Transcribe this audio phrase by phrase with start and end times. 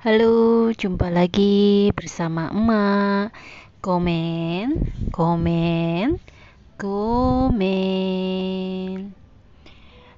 [0.00, 3.36] Halo, jumpa lagi bersama emak.
[3.84, 6.16] Komen, komen,
[6.80, 7.92] komen.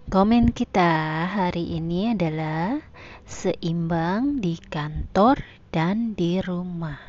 [0.06, 2.79] Komen kita hari ini adalah
[3.26, 5.42] seimbang di kantor
[5.74, 7.03] dan di rumah.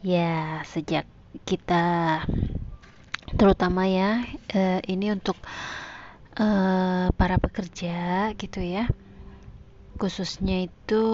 [0.00, 1.04] Ya, sejak
[1.44, 2.24] kita
[3.36, 5.36] terutama ya eh, ini untuk
[6.40, 8.88] eh, para pekerja gitu ya
[10.00, 11.04] khususnya itu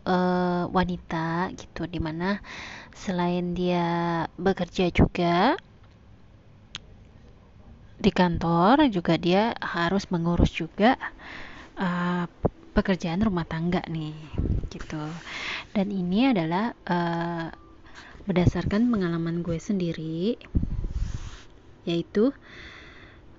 [0.00, 2.40] uh, wanita gitu di mana
[2.96, 5.60] selain dia bekerja juga
[8.00, 10.96] di kantor juga dia harus mengurus juga
[11.76, 12.24] uh,
[12.72, 14.16] pekerjaan rumah tangga nih
[14.72, 15.04] gitu.
[15.76, 17.52] Dan ini adalah uh,
[18.24, 20.40] berdasarkan pengalaman gue sendiri
[21.84, 22.32] yaitu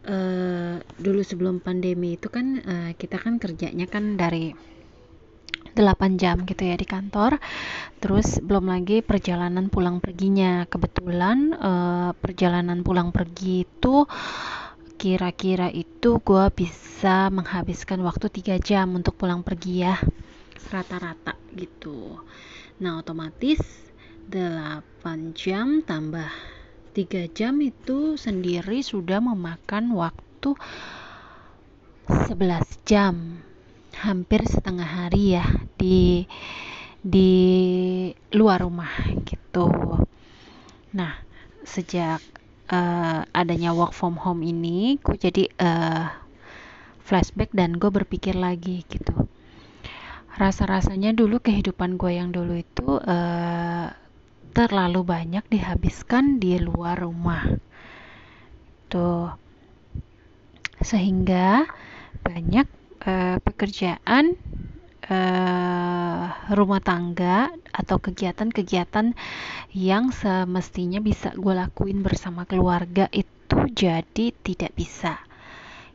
[0.05, 4.53] uh, dulu sebelum pandemi itu kan uh, kita kan kerjanya kan dari
[5.75, 7.39] 8 jam gitu ya di kantor.
[8.01, 10.65] Terus belum lagi perjalanan pulang perginya.
[10.67, 14.05] Kebetulan uh, perjalanan pulang pergi itu
[15.01, 19.97] kira-kira itu gue bisa menghabiskan waktu 3 jam untuk pulang pergi ya
[20.71, 22.21] rata-rata gitu.
[22.79, 23.59] Nah otomatis
[24.31, 26.29] 8 jam tambah
[26.95, 30.55] 3 jam itu sendiri sudah memakan waktu
[32.07, 33.43] 11 jam
[33.97, 36.25] hampir setengah hari ya di
[37.01, 37.33] di
[38.35, 38.91] luar rumah
[39.25, 39.67] gitu.
[40.93, 41.17] Nah,
[41.65, 42.21] sejak
[42.69, 46.07] uh, adanya work from home ini, gue jadi uh,
[47.01, 49.27] flashback dan gue berpikir lagi gitu.
[50.37, 53.87] Rasa-rasanya dulu kehidupan gue yang dulu itu uh,
[54.55, 57.43] terlalu banyak dihabiskan di luar rumah.
[58.87, 59.31] Tuh.
[60.81, 61.67] Sehingga
[62.21, 64.37] banyak uh, pekerjaan
[65.09, 69.17] uh, rumah tangga atau kegiatan-kegiatan
[69.73, 75.17] yang semestinya bisa gue lakuin bersama keluarga itu jadi tidak bisa.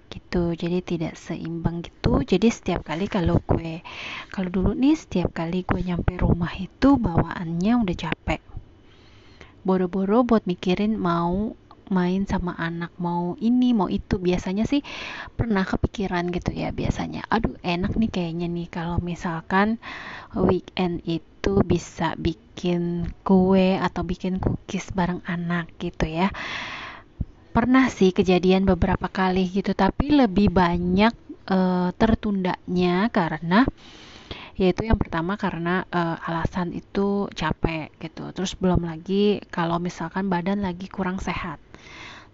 [0.06, 0.56] Gitu.
[0.56, 2.24] Jadi tidak seimbang gitu.
[2.24, 3.84] Jadi setiap kali kalau gue
[4.32, 8.40] kalau dulu nih setiap kali gue nyampe rumah itu bawaannya udah capek.
[9.66, 14.18] Boro-boro buat mikirin mau main sama anak mau ini mau itu.
[14.18, 14.84] Biasanya sih
[15.34, 17.26] pernah kepikiran gitu ya biasanya.
[17.30, 19.78] Aduh enak nih kayaknya nih kalau misalkan
[20.34, 26.30] weekend itu bisa bikin kue atau bikin cookies bareng anak gitu ya.
[27.54, 31.14] Pernah sih kejadian beberapa kali gitu tapi lebih banyak
[31.48, 33.64] uh, tertundanya karena
[34.56, 38.32] yaitu yang pertama karena uh, alasan itu capek gitu.
[38.32, 41.60] Terus belum lagi kalau misalkan badan lagi kurang sehat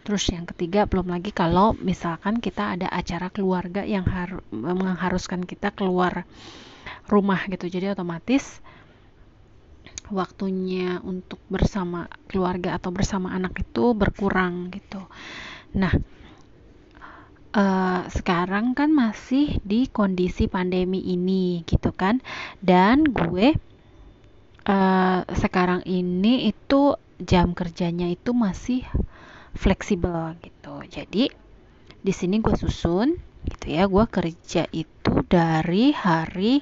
[0.02, 5.70] terus yang ketiga belum lagi kalau misalkan kita ada acara keluarga yang har mengharuskan kita
[5.70, 6.26] keluar
[7.06, 7.70] rumah gitu.
[7.70, 8.58] Jadi otomatis
[10.10, 15.00] waktunya untuk bersama keluarga atau bersama anak itu berkurang gitu.
[15.78, 15.94] Nah
[17.56, 22.20] uh, sekarang kan masih di kondisi pandemi ini gitu kan.
[22.58, 23.54] Dan gue
[24.66, 28.82] uh, sekarang ini itu jam kerjanya itu masih
[29.56, 30.82] fleksibel gitu.
[30.88, 31.28] Jadi
[32.02, 33.14] di sini gue susun
[33.46, 33.86] gitu ya.
[33.86, 36.60] Gue kerja itu dari hari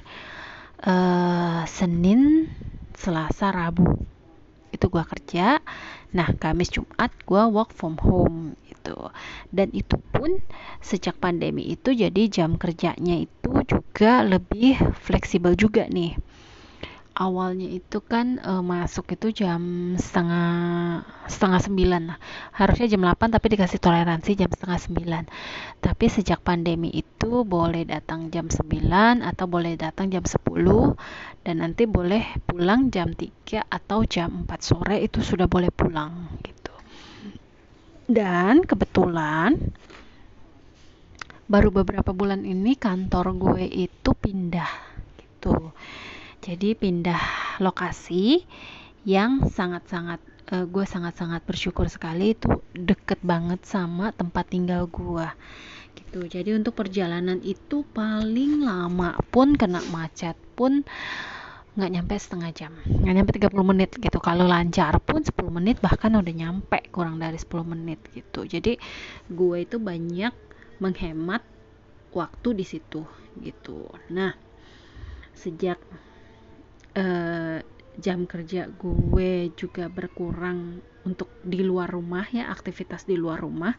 [0.85, 2.47] uh, Senin
[2.95, 3.99] Selasa Rabu.
[4.71, 5.59] Itu gue kerja.
[6.11, 9.11] Nah Kamis Jumat gue work from home gitu.
[9.53, 10.41] Dan itu pun
[10.81, 16.17] sejak pandemi itu jadi jam kerjanya itu juga lebih fleksibel juga nih
[17.21, 20.49] awalnya itu kan e, masuk itu jam setengah
[21.29, 22.17] setengah sembilan lah.
[22.57, 25.23] Harusnya jam 8 tapi dikasih toleransi jam setengah sembilan.
[25.77, 31.85] Tapi sejak pandemi itu boleh datang jam 9 atau boleh datang jam 10 dan nanti
[31.85, 36.73] boleh pulang jam 3 atau jam 4 sore itu sudah boleh pulang gitu.
[38.09, 39.55] Dan kebetulan
[41.45, 44.71] baru beberapa bulan ini kantor gue itu pindah
[45.19, 45.75] gitu
[46.41, 47.21] jadi pindah
[47.61, 48.49] lokasi
[49.05, 50.17] yang sangat-sangat
[50.49, 55.25] uh, gue sangat-sangat bersyukur sekali itu deket banget sama tempat tinggal gue
[55.97, 56.25] gitu.
[56.25, 60.81] Jadi untuk perjalanan itu paling lama pun kena macet pun
[61.77, 62.73] nggak nyampe setengah jam.
[62.83, 64.17] Nggak nyampe 30 menit gitu.
[64.19, 68.43] Kalau lancar pun 10 menit bahkan udah nyampe kurang dari 10 menit gitu.
[68.49, 68.81] Jadi
[69.31, 70.33] gue itu banyak
[70.83, 71.45] menghemat
[72.11, 73.07] waktu di situ
[73.39, 73.87] gitu.
[74.11, 74.35] Nah
[75.31, 75.79] sejak
[76.97, 77.57] uh,
[77.99, 83.75] jam kerja gue juga berkurang untuk di luar rumah ya aktivitas di luar rumah.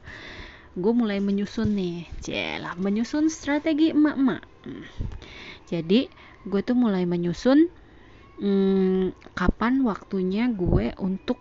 [0.72, 4.42] Gue mulai menyusun nih jelah menyusun strategi emak-emak.
[5.68, 6.08] Jadi
[6.48, 7.68] gue tuh mulai menyusun
[8.40, 11.36] hmm, kapan waktunya gue untuk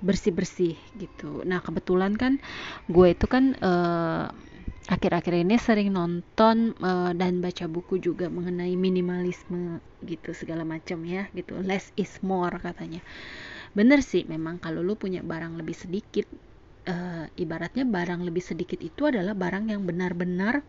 [0.00, 1.44] bersih-bersih gitu.
[1.44, 2.40] Nah kebetulan kan
[2.88, 4.32] gue itu kan uh,
[4.88, 11.28] akhir-akhir ini sering nonton uh, dan baca buku juga mengenai minimalisme gitu segala macam ya
[11.36, 11.60] gitu.
[11.60, 13.04] Less is more katanya.
[13.76, 16.24] Bener sih memang kalau lu punya barang lebih sedikit
[16.88, 20.64] uh, ibaratnya barang lebih sedikit itu adalah barang yang benar-benar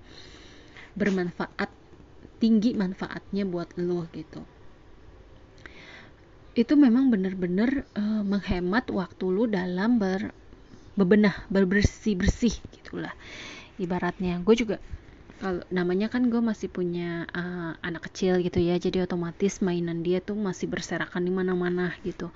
[0.92, 1.72] bermanfaat
[2.44, 4.44] tinggi manfaatnya buat lo gitu.
[6.52, 10.36] Itu memang benar-benar uh, menghemat waktu lu dalam ber
[10.92, 13.16] bebenah berbersih bersih gitulah
[13.81, 14.39] ibaratnya.
[14.45, 14.78] Gue juga
[15.42, 20.22] kalau namanya kan gue masih punya uh, anak kecil gitu ya jadi otomatis mainan dia
[20.22, 22.30] tuh masih berserakan di mana-mana gitu.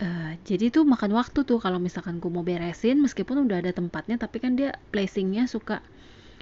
[0.00, 4.18] Uh, jadi tuh makan waktu tuh kalau misalkan gue mau beresin meskipun udah ada tempatnya
[4.18, 5.78] tapi kan dia placingnya suka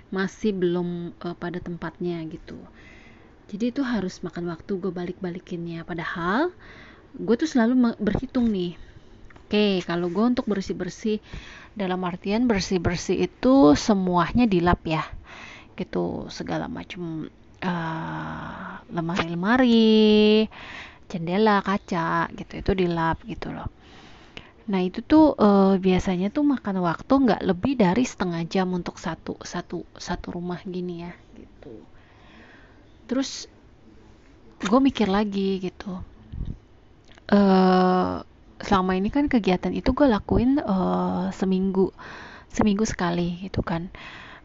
[0.09, 2.56] masih belum uh, pada tempatnya gitu.
[3.53, 5.85] Jadi itu harus makan waktu gue balik-balikinnya.
[5.85, 6.56] Padahal
[7.20, 8.81] gue tuh selalu berhitung nih
[9.49, 11.25] oke kalau gue untuk bersih-bersih
[11.73, 15.09] dalam artian bersih-bersih itu semuanya dilap ya
[15.73, 16.29] gitu.
[16.29, 17.33] Segala macam
[17.65, 20.45] uh, lemari-lemari
[21.09, 23.73] jendela kaca gitu itu dilap gitu loh.
[24.69, 29.41] Nah itu tuh uh, biasanya tuh makan waktu nggak lebih dari setengah jam untuk satu
[29.41, 31.73] satu satu rumah gini ya gitu.
[33.09, 33.49] Terus
[34.61, 36.05] gue mikir lagi gitu.
[37.33, 38.21] Uh,
[38.58, 41.94] selama ini kan kegiatan itu gue lakuin uh, seminggu
[42.50, 43.90] seminggu sekali gitu kan.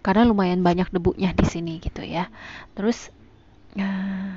[0.03, 2.27] Karena lumayan banyak debunya di sini gitu ya.
[2.75, 3.09] Terus
[3.79, 4.33] uh,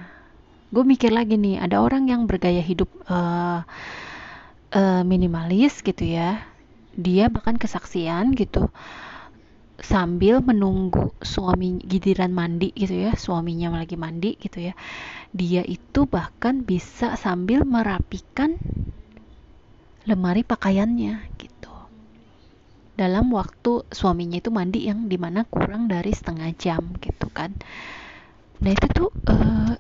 [0.71, 3.67] gue mikir lagi nih ada orang yang bergaya hidup uh,
[4.73, 6.41] uh, minimalis gitu ya.
[6.97, 8.73] Dia bahkan kesaksian gitu
[9.77, 14.75] sambil menunggu suami gidiran mandi gitu ya suaminya lagi mandi gitu ya.
[15.37, 18.57] Dia itu bahkan bisa sambil merapikan
[20.07, 21.75] lemari pakaiannya gitu.
[22.97, 27.53] Dalam waktu suaminya itu mandi yang di mana kurang dari setengah jam gitu kan.
[28.63, 29.77] Nah itu tuh uh,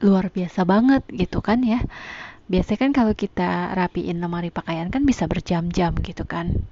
[0.00, 1.84] luar biasa banget gitu kan ya.
[2.48, 6.64] Biasanya kan kalau kita rapiin lemari pakaian kan bisa berjam-jam gitu kan.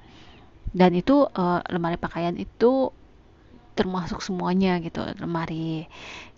[0.71, 2.94] Dan itu uh, lemari pakaian itu
[3.76, 5.05] termasuk semuanya gitu.
[5.21, 5.85] Lemari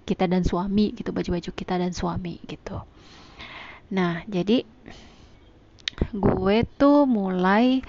[0.02, 2.82] kita dan suami gitu baju-baju kita dan suami gitu.
[3.94, 4.66] Nah jadi
[6.12, 7.80] gue tuh mulai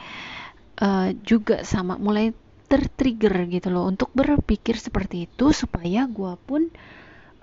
[0.79, 2.31] uh, juga sama mulai
[2.71, 6.73] tertrigger gitu loh untuk berpikir seperti itu supaya gue pun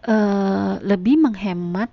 [0.09, 1.93] uh, lebih menghemat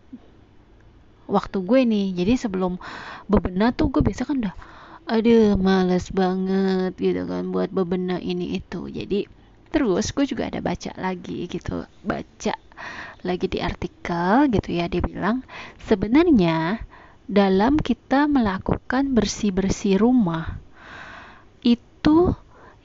[1.28, 2.08] waktu gue nih.
[2.18, 2.80] Jadi sebelum
[3.28, 4.56] bebenah tuh gue biasa kan udah
[5.08, 8.90] aduh males banget gitu kan buat bebenah ini itu.
[8.90, 9.28] Jadi
[9.70, 12.56] terus gue juga ada baca lagi gitu baca
[13.26, 15.44] lagi di artikel gitu ya dia bilang
[15.84, 16.80] sebenarnya
[17.28, 20.60] dalam kita melakukan bersih-bersih rumah
[21.62, 22.34] itu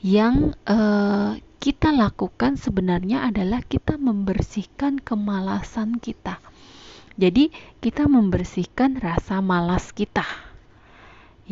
[0.02, 6.42] yang uh, kita lakukan sebenarnya adalah kita membersihkan kemalasan kita
[7.14, 10.26] jadi kita membersihkan rasa malas kita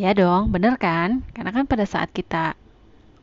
[0.00, 1.26] Ya dong, bener kan?
[1.34, 2.54] Karena kan pada saat kita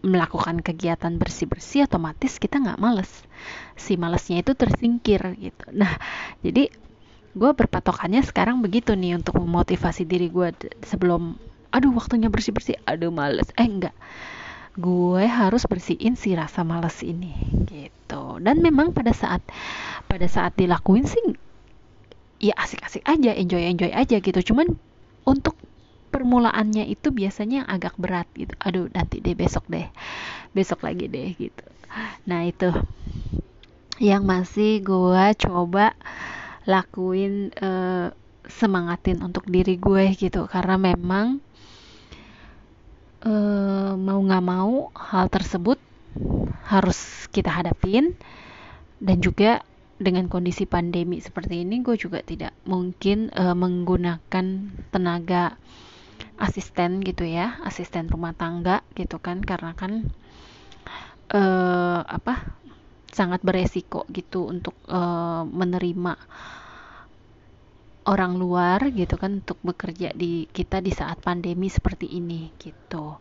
[0.04, 3.10] melakukan kegiatan bersih-bersih otomatis kita nggak males.
[3.80, 5.66] Si malesnya itu tersingkir gitu.
[5.72, 5.96] Nah,
[6.44, 6.68] jadi
[7.38, 10.50] gue berpatokannya sekarang begitu nih untuk memotivasi diri gue
[10.82, 11.38] sebelum
[11.70, 13.54] aduh waktunya bersih-bersih, aduh males.
[13.54, 13.94] Eh enggak.
[14.78, 17.34] Gue harus bersihin si rasa males ini
[17.70, 18.42] gitu.
[18.42, 19.46] Dan memang pada saat
[20.10, 21.22] pada saat dilakuin sih
[22.42, 24.40] ya asik-asik aja, enjoy-enjoy aja gitu.
[24.54, 24.74] Cuman
[25.28, 25.58] untuk
[26.08, 29.86] permulaannya itu biasanya yang agak berat gitu aduh nanti deh besok deh
[30.56, 31.66] besok lagi deh gitu
[32.26, 32.72] nah itu
[34.00, 35.94] yang masih gue coba
[36.68, 38.12] lakuin uh,
[38.46, 40.46] semangatin untuk diri gue gitu.
[40.52, 41.40] Karena memang
[43.24, 45.80] uh, mau nggak mau hal tersebut
[46.68, 48.14] harus kita hadapin.
[49.00, 49.64] Dan juga
[49.98, 54.46] dengan kondisi pandemi seperti ini gue juga tidak mungkin uh, menggunakan
[54.94, 55.58] tenaga
[56.38, 59.42] asisten gitu ya asisten rumah tangga gitu kan.
[59.42, 60.12] Karena kan
[61.32, 62.67] uh, apa
[63.18, 66.14] sangat beresiko gitu untuk uh, menerima
[68.06, 73.18] orang luar gitu kan untuk bekerja di kita di saat pandemi seperti ini gitu.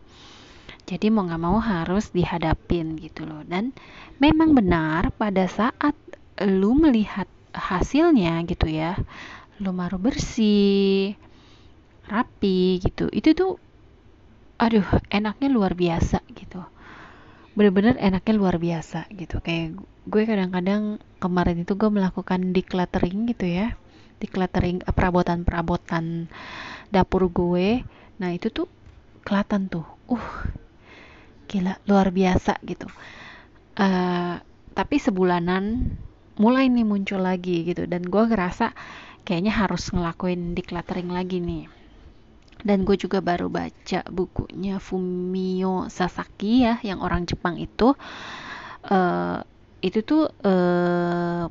[0.86, 3.42] Jadi mau nggak mau harus dihadapin gitu loh.
[3.42, 3.74] Dan
[4.22, 5.96] memang benar pada saat
[6.44, 7.26] lu melihat
[7.56, 8.92] hasilnya gitu ya
[9.64, 11.16] lu baru bersih
[12.12, 13.56] rapi gitu itu tuh
[14.60, 16.60] aduh enaknya luar biasa gitu
[17.56, 19.40] bener-bener enaknya luar biasa gitu.
[19.40, 23.74] Kayak gue kadang-kadang kemarin itu gue melakukan decluttering gitu ya.
[24.20, 26.28] Decluttering eh, perabotan-perabotan
[26.92, 27.82] dapur gue.
[28.20, 28.68] Nah itu tuh
[29.24, 30.28] kelihatan tuh uh
[31.48, 32.92] gila luar biasa gitu.
[33.76, 34.40] Uh,
[34.76, 35.96] tapi sebulanan
[36.36, 37.88] mulai nih muncul lagi gitu.
[37.88, 38.76] Dan gue ngerasa
[39.24, 41.75] kayaknya harus ngelakuin decluttering lagi nih
[42.66, 47.94] dan gue juga baru baca bukunya Fumio Sasaki ya yang orang Jepang itu.
[48.82, 49.38] Uh,
[49.86, 51.46] itu tuh uh,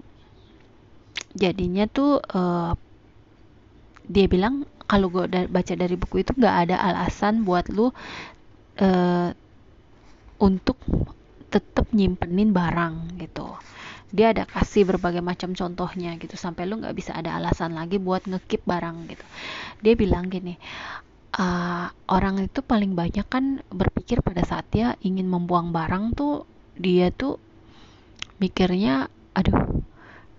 [1.32, 2.76] jadinya tuh uh,
[4.12, 9.32] dia bilang kalau gue da baca dari buku itu nggak ada alasan buat lu uh,
[10.44, 10.78] untuk
[11.48, 13.56] tetap nyimpenin barang gitu.
[14.12, 18.28] Dia ada kasih berbagai macam contohnya gitu sampai lu nggak bisa ada alasan lagi buat
[18.28, 19.26] ngekip barang gitu.
[19.80, 20.60] Dia bilang gini
[21.36, 27.12] uh, orang itu paling banyak kan berpikir pada saat dia ingin membuang barang tuh dia
[27.12, 27.40] tuh
[28.40, 29.84] mikirnya aduh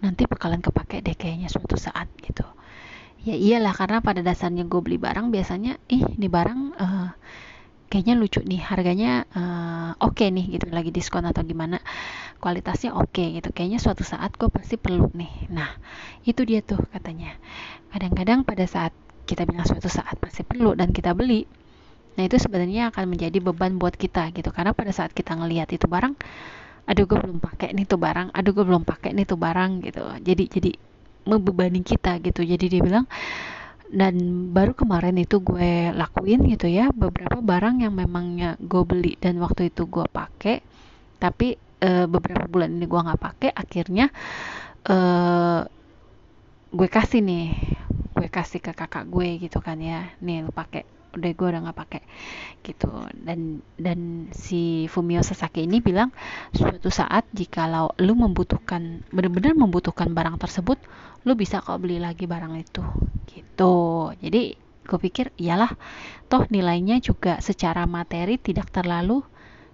[0.00, 2.45] nanti bakalan kepake deh kayaknya suatu saat gitu.
[3.26, 7.11] Ya iyalah karena pada dasarnya gue beli barang biasanya ih ini barang uh,
[7.91, 10.69] kayaknya lucu nih harganya uh, oke okay nih gitu.
[10.71, 11.81] Lagi diskon atau gimana
[12.38, 13.50] kualitasnya oke okay, gitu.
[13.50, 15.50] Kayaknya suatu saat gue pasti perlu nih.
[15.50, 15.75] Nah
[16.23, 17.35] itu dia tuh katanya.
[17.91, 18.93] Kadang-kadang pada saat
[19.26, 21.45] kita bilang suatu saat pasti perlu dan kita beli
[22.16, 24.49] nah itu sebenarnya akan menjadi beban buat kita gitu.
[24.49, 26.16] Karena pada saat kita ngelihat itu barang
[26.87, 30.00] aduh gue belum pakai nih tuh barang aduh gue belum pakai nih tuh barang gitu.
[30.25, 30.71] Jadi jadi
[31.28, 32.40] membebani kita gitu.
[32.40, 33.04] Jadi dia bilang
[33.92, 34.14] dan
[34.50, 39.71] baru kemarin itu gue lakuin gitu ya beberapa barang yang memangnya gue beli dan waktu
[39.71, 40.59] itu gue pakai
[41.23, 44.11] tapi e, beberapa bulan ini gue nggak pakai akhirnya
[44.83, 44.97] e,
[46.75, 47.47] gue kasih nih
[48.26, 50.11] gue kasih ke kakak gue gitu kan ya.
[50.18, 50.83] Nih lu pakai.
[51.14, 52.02] Udah gue udah nggak pakai.
[52.66, 52.90] Gitu.
[53.14, 56.11] Dan dan si Fumio Sasaki ini bilang
[56.50, 57.71] suatu saat jika
[58.02, 60.83] lu membutuhkan benar-benar membutuhkan barang tersebut
[61.23, 62.83] lu bisa kok beli lagi barang itu.
[63.30, 63.75] Gitu.
[64.18, 64.42] Jadi
[64.87, 65.71] gue pikir iyalah
[66.26, 69.23] toh nilainya juga secara materi tidak terlalu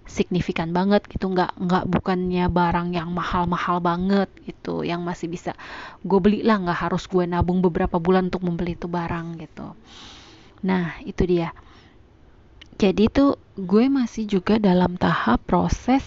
[0.07, 1.31] signifikan banget gitu.
[1.31, 5.55] Nggak nggak bukannya barang yang mahal-mahal banget gitu yang masih bisa
[6.03, 6.59] gue beli lah.
[6.59, 9.75] Nggak harus gue nabung beberapa bulan untuk membeli itu barang gitu.
[10.63, 11.51] Nah itu dia.
[12.77, 16.03] Jadi tuh gue masih juga dalam tahap proses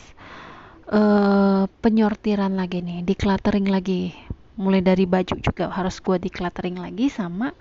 [0.91, 4.13] uh, penyortiran lagi nih decluttering lagi.
[4.57, 7.53] Mulai dari baju juga harus gue decluttering lagi sama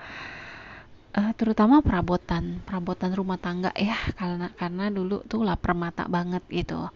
[1.16, 6.92] uh, terutama perabotan perabotan rumah tangga ya karena karena dulu tuh lapar mata banget gitu.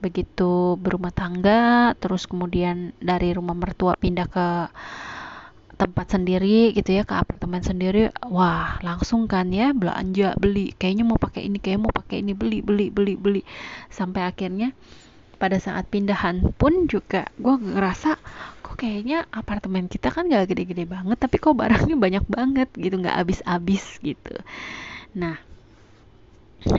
[0.00, 4.48] Begitu berumah tangga terus kemudian dari rumah mertua pindah ke
[5.74, 10.72] tempat sendiri gitu ya ke apartemen sendiri wah langsung kan ya belanja beli.
[10.76, 13.42] Kayaknya mau pakai ini kayak mau pakai ini beli beli beli beli.
[13.92, 14.72] Sampai akhirnya
[15.36, 18.16] pada saat pindahan pun juga gue ngerasa
[18.64, 23.18] kok kayaknya apartemen kita kan gak gede-gede banget tapi kok barangnya banyak banget gitu nggak
[23.20, 24.34] habis-habis gitu
[25.14, 25.38] nah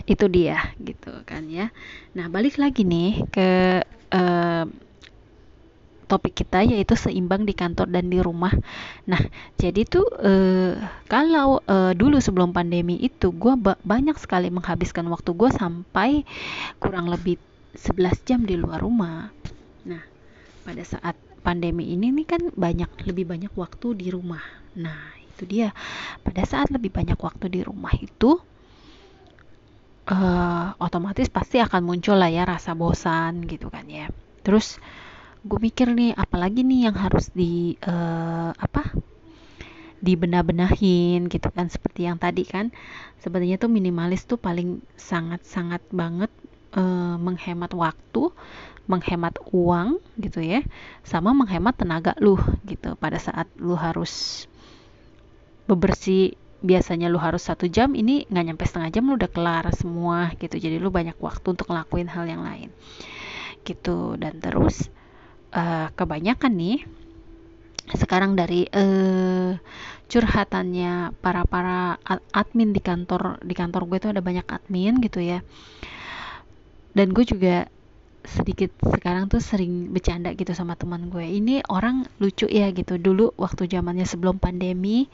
[0.09, 1.69] itu dia gitu kan ya
[2.17, 3.49] nah balik lagi nih ke
[4.11, 4.65] uh,
[6.05, 8.53] topik kita yaitu seimbang di kantor dan di rumah.
[9.09, 9.19] Nah,
[9.57, 10.77] jadi tuh uh,
[11.09, 16.21] kalau uh, dulu sebelum pandemi itu gue ba banyak sekali menghabiskan waktu gue sampai
[16.77, 17.41] kurang lebih
[17.75, 19.29] 11 jam di luar rumah.
[19.85, 20.03] Nah,
[20.63, 21.15] pada saat
[21.45, 24.41] pandemi ini nih kan banyak lebih banyak waktu di rumah.
[24.79, 25.69] Nah, itu dia.
[26.25, 28.41] Pada saat lebih banyak waktu di rumah itu
[30.09, 34.09] uh, otomatis pasti akan muncul lah ya rasa bosan gitu kan ya.
[34.41, 34.81] Terus
[35.45, 38.95] gue mikir nih apalagi nih yang harus di uh, apa?
[40.05, 42.69] dibenah-benahin gitu kan seperti yang tadi kan
[43.17, 46.29] sebenarnya tuh minimalis tuh paling sangat-sangat banget
[46.75, 48.29] uh, menghemat waktu,
[48.85, 50.61] menghemat uang gitu ya,
[51.01, 52.93] sama menghemat tenaga lu gitu.
[52.99, 54.45] Pada saat lu harus
[55.65, 60.35] bebersih biasanya lu harus satu jam ini nggak nyampe setengah jam lu udah kelar semua
[60.37, 60.59] gitu.
[60.59, 62.69] Jadi lu banyak waktu untuk ngelakuin hal yang lain
[63.65, 64.19] gitu.
[64.19, 64.91] Dan terus
[65.55, 66.79] uh, kebanyakan nih
[67.93, 69.53] sekarang dari uh,
[70.09, 72.01] curhatannya para para
[72.33, 75.45] admin di kantor di kantor gue itu ada banyak admin gitu ya
[76.95, 77.67] dan gue juga
[78.25, 81.23] sedikit sekarang tuh sering bercanda gitu sama teman gue.
[81.23, 82.97] Ini orang lucu ya gitu.
[82.97, 85.05] Dulu waktu zamannya sebelum pandemi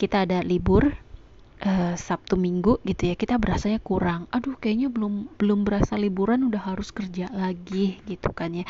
[0.00, 0.88] kita ada libur
[1.60, 3.14] uh, Sabtu Minggu gitu ya.
[3.14, 4.24] Kita berasanya kurang.
[4.32, 8.64] Aduh kayaknya belum belum berasa liburan udah harus kerja lagi gitu kan ya.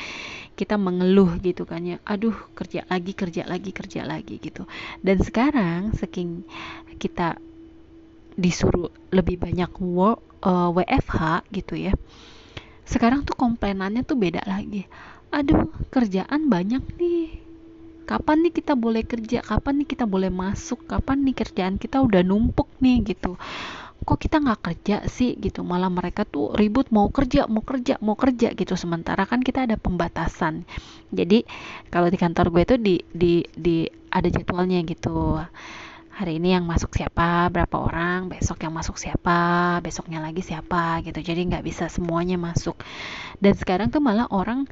[0.59, 2.02] Kita mengeluh gitu kan ya.
[2.02, 4.66] Aduh kerja lagi kerja lagi kerja lagi gitu.
[5.00, 6.42] Dan sekarang saking
[6.99, 7.38] kita
[8.37, 11.92] disuruh lebih banyak work uh, WFH gitu ya.
[12.84, 14.87] Sekarang tuh komplainannya tuh beda lagi.
[15.30, 17.38] Aduh kerjaan banyak nih.
[18.02, 19.38] Kapan nih kita boleh kerja?
[19.46, 20.82] Kapan nih kita boleh masuk?
[20.90, 23.38] Kapan nih kerjaan kita udah numpuk nih gitu.
[24.02, 25.62] Kok kita nggak kerja sih gitu?
[25.62, 28.75] Malah mereka tuh ribut mau kerja mau kerja mau kerja gitu.
[28.75, 30.66] Sementara kan kita ada pembatasan.
[31.14, 31.46] Jadi
[31.87, 35.38] kalau di kantor gue tuh di di di ada jadwalnya gitu
[36.20, 41.16] hari ini yang masuk siapa berapa orang besok yang masuk siapa besoknya lagi siapa gitu.
[41.24, 42.76] Jadi nggak bisa semuanya masuk.
[43.40, 44.68] Dan sekarang tuh malah orang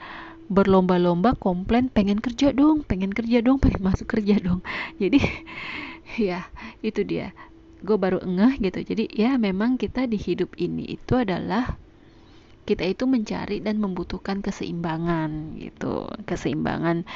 [0.53, 4.61] berlomba-lomba komplain pengen kerja dong pengen kerja dong pengen masuk kerja dong.
[5.01, 5.25] Jadi
[6.29, 6.45] ya
[6.85, 7.33] itu dia.
[7.81, 8.85] Gue baru ngeh gitu.
[8.85, 11.81] Jadi ya memang kita di hidup ini itu adalah
[12.69, 16.13] kita itu mencari dan membutuhkan keseimbangan gitu.
[16.29, 17.09] Keseimbangan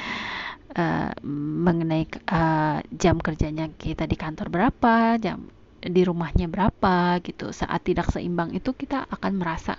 [0.75, 5.47] uh, mengenai uh, jam kerjanya kita di kantor berapa jam
[5.83, 7.51] di rumahnya berapa gitu.
[7.51, 9.75] Saat tidak seimbang itu kita akan merasa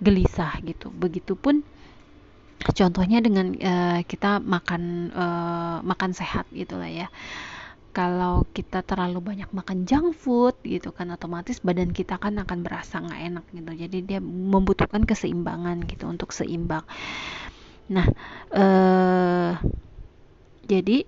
[0.00, 0.88] gelisah gitu.
[0.92, 1.60] Begitupun
[2.72, 7.08] contohnya dengan uh, kita makan uh, makan sehat gitulah ya.
[7.96, 13.00] Kalau kita terlalu banyak makan junk food gitu kan otomatis badan kita kan akan berasa
[13.00, 13.72] nggak enak gitu.
[13.72, 16.84] Jadi dia membutuhkan keseimbangan gitu untuk seimbang.
[17.88, 18.04] Nah
[18.52, 19.56] uh,
[20.66, 21.06] jadi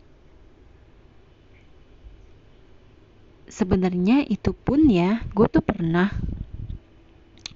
[3.50, 6.14] sebenarnya itu pun ya gue tuh pernah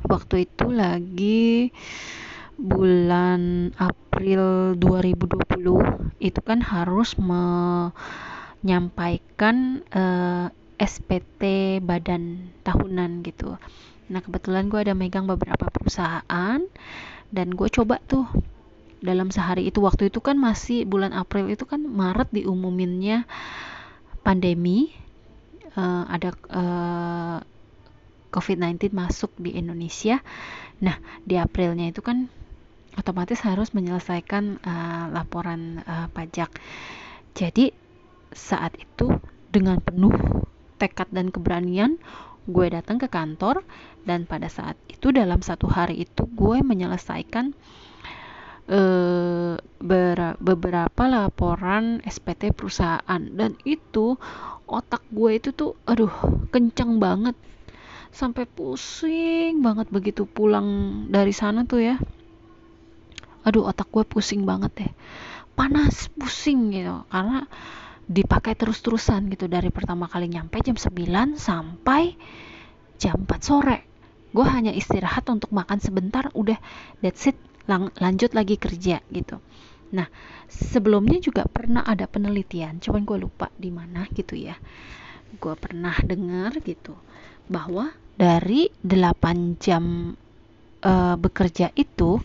[0.09, 1.71] waktu itu lagi
[2.59, 10.49] bulan April 2020 itu kan harus menyampaikan eh,
[10.83, 13.55] SPT badan tahunan gitu.
[14.11, 16.59] Nah kebetulan gue ada megang beberapa perusahaan
[17.33, 18.27] dan gue coba tuh
[19.03, 23.27] dalam sehari itu waktu itu kan masih bulan April itu kan Maret diumuminnya
[24.23, 24.95] pandemi
[25.75, 27.39] uh, ada uh, eh,
[28.33, 30.23] COVID-19 masuk di Indonesia.
[30.81, 32.33] Nah, di Aprilnya itu kan
[32.97, 36.49] otomatis harus menyelesaikan uh, laporan uh, pajak.
[37.37, 37.75] Jadi
[38.33, 39.13] saat itu
[39.53, 40.15] dengan penuh
[40.81, 42.01] tekad dan keberanian
[42.49, 43.63] gue datang ke kantor
[44.03, 47.55] dan pada saat itu dalam satu hari itu gue menyelesaikan
[48.73, 49.55] uh,
[50.41, 53.21] beberapa laporan SPT perusahaan.
[53.21, 54.17] Dan itu
[54.65, 56.13] otak gue itu tuh aduh
[56.49, 57.37] kenceng banget.
[58.13, 61.97] Sampai pusing banget begitu pulang dari sana tuh ya.
[63.45, 64.93] Aduh otak gue pusing banget deh.
[65.53, 67.05] Panas pusing gitu.
[67.13, 67.45] Karena
[68.09, 69.49] dipakai terus-terusan gitu.
[69.49, 72.17] Dari pertama kali nyampe jam 9 sampai
[72.97, 73.79] jam 4 sore.
[74.33, 76.57] Gue hanya istirahat untuk makan sebentar udah
[77.05, 77.37] that's it
[77.71, 79.39] lang lanjut lagi kerja gitu.
[79.93, 80.09] Nah
[80.49, 84.57] sebelumnya juga pernah ada penelitian cuman gue lupa di mana gitu ya.
[85.39, 86.97] Gue pernah dengar gitu
[87.49, 90.15] bahwa dari 8 jam
[90.85, 92.21] uh, bekerja itu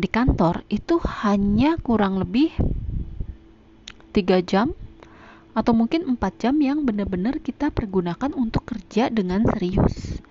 [0.00, 2.48] di kantor itu hanya kurang lebih
[4.16, 4.72] tiga jam
[5.52, 10.22] atau mungkin empat jam yang benar-benar kita pergunakan untuk kerja dengan serius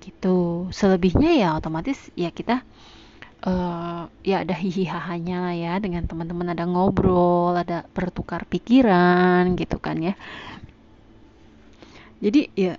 [0.00, 0.68] gitu.
[0.72, 2.64] Selebihnya ya otomatis ya kita
[3.44, 9.76] uh, ya ada hihi hahanya lah ya dengan teman-teman ada ngobrol ada bertukar pikiran gitu
[9.80, 10.14] kan ya.
[12.20, 12.76] Jadi ya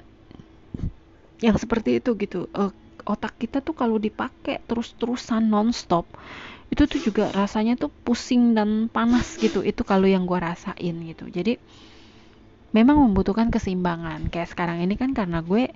[1.42, 2.46] yang seperti itu gitu.
[2.54, 2.70] Uh,
[3.02, 6.06] otak kita tuh kalau dipakai terus-terusan nonstop
[6.72, 9.66] itu tuh juga rasanya tuh pusing dan panas gitu.
[9.66, 11.28] Itu kalau yang gue rasain gitu.
[11.28, 11.58] Jadi
[12.72, 14.32] memang membutuhkan keseimbangan.
[14.32, 15.68] Kayak sekarang ini kan karena gue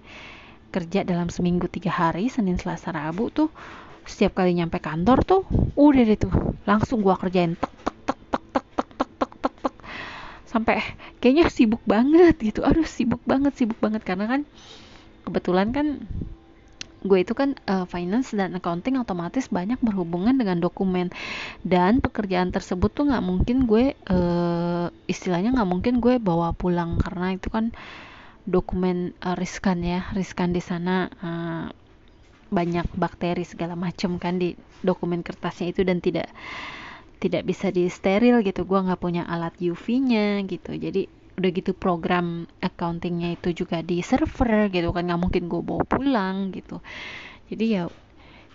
[0.75, 3.47] kerja dalam seminggu tiga hari Senin Selasa Rabu tuh
[4.03, 5.41] setiap kali nyampe kantor tuh
[5.79, 6.35] udah deh tuh
[6.67, 9.75] langsung gue kerjain tek tek tek tek tek tek tek tek tek tek
[10.43, 10.83] sampai
[11.23, 14.41] kayaknya sibuk banget gitu aduh sibuk banget sibuk banget karena kan
[15.23, 15.87] kebetulan kan
[17.05, 21.13] gue itu kan uh, finance dan accounting otomatis banyak berhubungan dengan dokumen
[21.61, 27.37] dan pekerjaan tersebut tuh nggak mungkin gue uh, istilahnya nggak mungkin gue bawa pulang karena
[27.37, 27.71] itu kan
[28.45, 31.65] dokumen uh, riskan ya riskan di sana uh,
[32.53, 34.53] banyak bakteri segala macam kan di
[34.85, 36.29] dokumen kertasnya itu dan tidak
[37.17, 38.63] tidak bisa di steril gitu.
[38.69, 40.77] Gue nggak punya alat UV-nya gitu.
[40.77, 45.09] Jadi udah gitu program accountingnya itu juga di server gitu kan.
[45.09, 46.85] Nggak mungkin gue bawa pulang gitu.
[47.49, 47.83] Jadi ya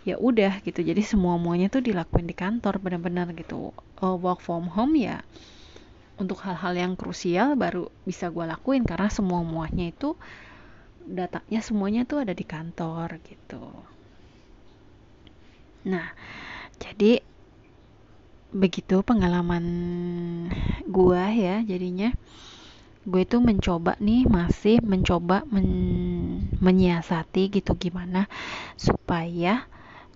[0.06, 0.86] ya udah gitu.
[0.86, 3.74] Jadi semua muanya tuh dilakuin di kantor benar-benar gitu.
[3.98, 5.20] Uh, work from home ya
[6.20, 10.14] untuk hal-hal yang krusial baru bisa gue lakuin karena semua muanya itu
[11.08, 13.64] datanya semuanya tuh ada di kantor gitu.
[15.88, 16.12] Nah
[16.76, 17.24] jadi
[18.52, 19.64] begitu pengalaman
[20.84, 22.12] gua ya jadinya.
[23.00, 25.68] Gue tuh mencoba nih masih mencoba men
[26.60, 28.28] menyiasati gitu gimana
[28.76, 29.64] supaya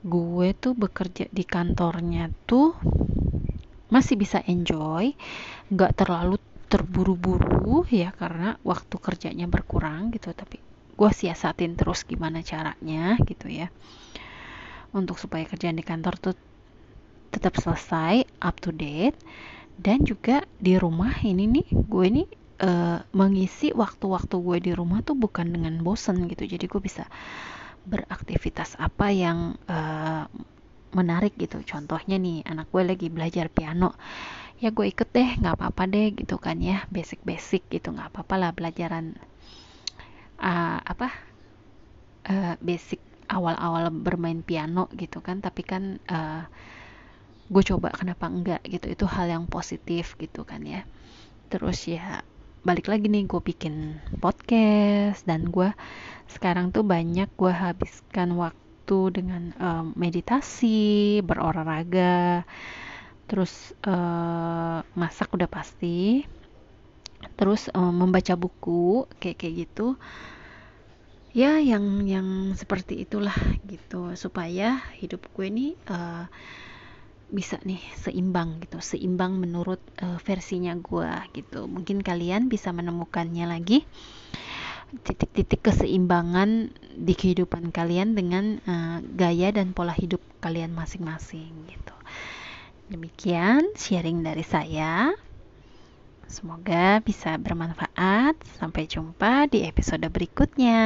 [0.05, 2.77] gue tuh bekerja di kantornya tuh
[3.95, 5.15] masih bisa enjoy
[5.71, 10.35] nggak terlalu terburu-buru ya karena waktu kerjanya berkurang gitu.
[10.35, 10.59] Tapi
[10.95, 13.71] gue siasatin terus gimana caranya gitu ya.
[14.91, 16.35] Untuk supaya kerjaan di kantor tuh
[17.31, 19.15] tetap selesai up to date.
[19.75, 22.29] Dan juga di rumah ini nih gue nih
[22.63, 26.47] uh, mengisi waktu-waktu gue di rumah tuh bukan dengan bosen gitu.
[26.47, 27.07] Jadi gue bisa
[27.85, 30.31] beraktivitas apa yang uh,
[30.95, 31.61] menarik gitu.
[31.67, 33.93] Contohnya nih anak gue lagi belajar piano.
[34.63, 36.87] Ya gue ikut deh nggak apa-apa deh gitu kan ya.
[36.89, 39.19] Basic-basic gitu nggak apa-apa lah pelajaran
[40.39, 41.11] uh, apa
[42.31, 45.43] uh, basic awal-awal bermain piano gitu kan.
[45.43, 46.47] Tapi kan uh,
[47.51, 48.87] gue coba kenapa enggak gitu.
[48.89, 50.87] Itu hal yang positif gitu kan ya.
[51.51, 52.23] Terus ya
[52.65, 55.27] balik lagi nih gue bikin podcast.
[55.29, 55.75] Dan gue
[56.31, 62.44] sekarang tuh banyak gue habiskan waktu dengan um, meditasi berolahraga
[63.25, 66.29] terus uh, masak udah pasti
[67.40, 69.97] terus um, membaca buku kayak kayak gitu.
[71.35, 73.35] Ya yang yang seperti itulah
[73.66, 76.31] gitu supaya hidup gue ini uh,
[77.27, 81.66] bisa nih seimbang gitu seimbang menurut uh, versinya gue gitu.
[81.66, 83.83] Mungkin kalian bisa menemukannya lagi
[85.03, 91.95] titik-titik keseimbangan di kehidupan kalian dengan uh, gaya dan pola hidup kalian masing-masing gitu
[92.85, 95.17] Demikian sharing dari saya.
[96.29, 98.37] Semoga bisa bermanfaat.
[98.61, 100.83] Sampai jumpa di episode berikutnya.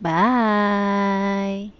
[0.00, 1.79] Bye.